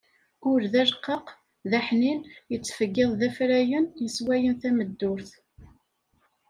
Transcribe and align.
Ul 0.49 0.63
d 0.71 0.73
aleqqaq,d 0.81 1.71
aḥnin, 1.79 2.21
yettfeggiḍ 2.51 3.11
d 3.19 3.21
afrayen 3.27 3.85
yeswayen 4.03 4.55
tameddurt. 4.61 5.31